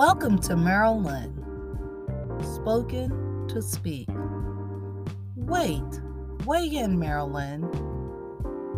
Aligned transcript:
Welcome 0.00 0.38
to 0.38 0.56
Maryland. 0.56 1.44
Spoken 2.54 3.46
to 3.48 3.60
speak. 3.60 4.08
Wait, 5.36 6.00
weigh 6.46 6.68
in, 6.68 6.98
Maryland. 6.98 7.66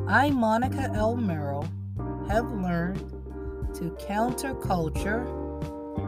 I, 0.08 0.30
Monica 0.30 0.90
L. 0.92 1.16
Merrill, 1.16 1.68
have 2.26 2.50
learned 2.50 3.08
to 3.76 3.96
counter 4.04 4.52
culture 4.56 5.22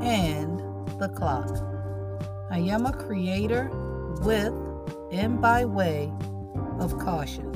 and 0.03 0.59
the 0.99 1.09
clock. 1.15 1.49
I 2.51 2.59
am 2.59 2.85
a 2.85 2.93
creator 2.93 3.71
with 4.23 4.53
and 5.13 5.41
by 5.41 5.65
way 5.65 6.13
of 6.81 6.99
caution. 6.99 7.53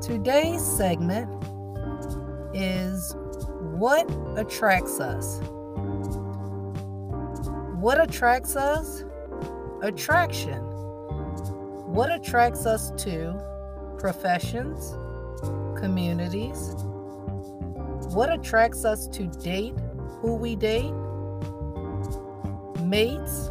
Today's 0.00 0.64
segment 0.64 1.28
is 2.54 3.16
what 3.62 4.10
attracts 4.36 4.98
us. 4.98 5.38
What 7.76 8.00
attracts 8.00 8.56
us? 8.56 9.04
Attraction. 9.82 10.58
What 11.92 12.10
attracts 12.10 12.66
us 12.66 12.90
to 13.04 13.40
professions, 13.98 14.92
communities? 15.78 16.74
What 18.14 18.32
attracts 18.32 18.84
us 18.84 19.06
to 19.08 19.26
date 19.26 19.74
who 20.20 20.34
we 20.34 20.56
date? 20.56 20.92
Mates, 22.82 23.50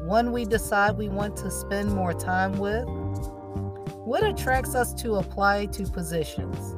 one 0.00 0.32
we 0.32 0.44
decide 0.44 0.98
we 0.98 1.08
want 1.08 1.34
to 1.38 1.50
spend 1.50 1.92
more 1.92 2.12
time 2.12 2.58
with? 2.58 2.84
What 4.04 4.22
attracts 4.22 4.74
us 4.74 4.92
to 5.02 5.14
apply 5.14 5.66
to 5.66 5.84
positions? 5.84 6.76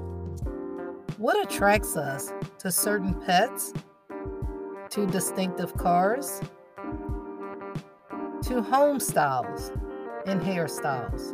What 1.23 1.41
attracts 1.41 1.97
us 1.97 2.33
to 2.59 2.73
certain 2.73 3.15
pets, 3.15 3.73
to 4.91 5.07
distinctive 5.07 5.73
cars, 5.77 6.41
to 8.43 8.61
home 8.61 8.99
styles 8.99 9.71
and 10.27 10.41
hairstyles? 10.41 11.33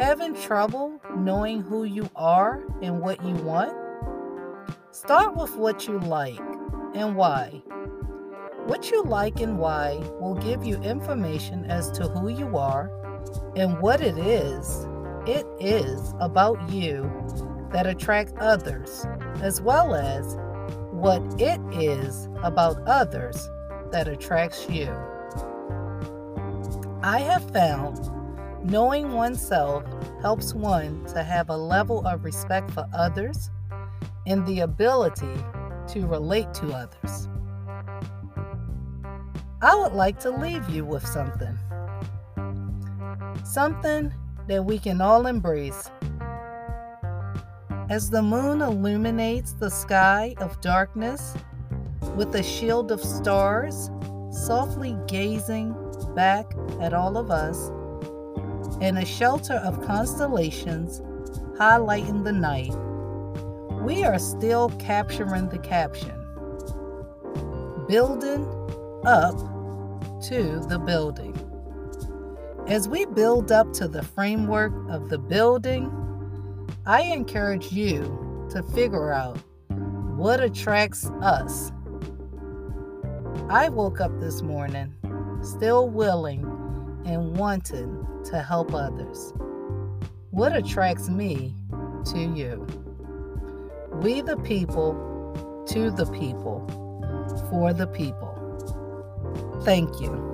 Having 0.00 0.34
trouble 0.34 1.00
knowing 1.14 1.62
who 1.62 1.84
you 1.84 2.10
are 2.16 2.64
and 2.82 3.00
what 3.00 3.24
you 3.24 3.36
want? 3.36 3.72
Start 4.90 5.36
with 5.36 5.54
what 5.54 5.86
you 5.86 6.00
like 6.00 6.40
and 6.96 7.14
why. 7.14 7.62
What 8.66 8.90
you 8.90 9.04
like 9.04 9.38
and 9.40 9.60
why 9.60 10.02
will 10.18 10.34
give 10.34 10.64
you 10.64 10.74
information 10.82 11.66
as 11.66 11.88
to 11.92 12.08
who 12.08 12.30
you 12.30 12.56
are 12.56 12.90
and 13.54 13.80
what 13.80 14.00
it 14.00 14.18
is 14.18 14.88
it 15.24 15.46
is 15.60 16.14
about 16.18 16.68
you 16.68 17.08
that 17.72 17.86
attract 17.86 18.32
others, 18.38 19.06
as 19.40 19.60
well 19.60 19.94
as 19.94 20.36
what 20.90 21.22
it 21.40 21.60
is 21.72 22.28
about 22.42 22.76
others 22.86 23.48
that 23.90 24.08
attracts 24.08 24.68
you. 24.68 24.88
I 27.02 27.18
have 27.20 27.50
found 27.50 27.98
knowing 28.64 29.12
oneself 29.12 29.84
helps 30.20 30.54
one 30.54 31.04
to 31.06 31.24
have 31.24 31.50
a 31.50 31.56
level 31.56 32.06
of 32.06 32.24
respect 32.24 32.70
for 32.70 32.86
others 32.94 33.50
and 34.26 34.46
the 34.46 34.60
ability 34.60 35.34
to 35.88 36.06
relate 36.06 36.54
to 36.54 36.72
others. 36.72 37.28
I 39.60 39.74
would 39.74 39.92
like 39.92 40.20
to 40.20 40.30
leave 40.30 40.68
you 40.68 40.84
with 40.84 41.06
something. 41.06 41.58
Something 43.44 44.12
that 44.48 44.64
we 44.64 44.78
can 44.78 45.00
all 45.00 45.26
embrace 45.26 45.90
as 47.88 48.10
the 48.10 48.22
moon 48.22 48.62
illuminates 48.62 49.52
the 49.52 49.70
sky 49.70 50.34
of 50.38 50.60
darkness 50.60 51.34
with 52.16 52.34
a 52.34 52.42
shield 52.42 52.90
of 52.90 53.00
stars, 53.00 53.90
softly 54.30 54.96
gazing 55.06 55.74
back 56.14 56.46
at 56.80 56.92
all 56.92 57.16
of 57.16 57.30
us, 57.30 57.68
and 58.80 58.98
a 58.98 59.04
shelter 59.04 59.54
of 59.54 59.82
constellations 59.82 61.00
highlighting 61.58 62.24
the 62.24 62.32
night, 62.32 62.74
we 63.84 64.04
are 64.04 64.18
still 64.18 64.68
capturing 64.78 65.48
the 65.48 65.58
caption 65.58 66.18
Building 67.88 68.46
up 69.04 69.36
to 70.28 70.64
the 70.68 70.78
building. 70.78 71.36
As 72.68 72.88
we 72.88 73.04
build 73.06 73.50
up 73.50 73.72
to 73.74 73.88
the 73.88 74.02
framework 74.02 74.72
of 74.88 75.08
the 75.08 75.18
building, 75.18 75.90
I 76.86 77.02
encourage 77.02 77.72
you 77.72 78.46
to 78.50 78.62
figure 78.62 79.12
out 79.12 79.38
what 80.16 80.40
attracts 80.40 81.06
us. 81.20 81.72
I 83.48 83.68
woke 83.68 84.00
up 84.00 84.18
this 84.20 84.42
morning 84.42 84.94
still 85.42 85.88
willing 85.88 86.42
and 87.04 87.36
wanting 87.36 88.06
to 88.24 88.40
help 88.40 88.74
others. 88.74 89.32
What 90.30 90.56
attracts 90.56 91.08
me 91.08 91.54
to 92.06 92.18
you? 92.18 92.66
We 93.94 94.20
the 94.22 94.36
people, 94.38 95.64
to 95.68 95.90
the 95.90 96.06
people, 96.06 96.66
for 97.50 97.72
the 97.72 97.86
people. 97.86 98.28
Thank 99.64 100.00
you. 100.00 100.31